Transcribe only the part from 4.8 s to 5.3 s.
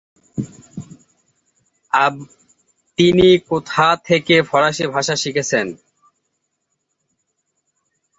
ভাষা